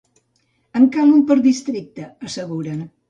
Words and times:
En 0.79 0.87
cal 0.95 1.13
un 1.17 1.21
per 1.31 1.37
districte, 1.43 2.07
asseguren. 2.31 2.81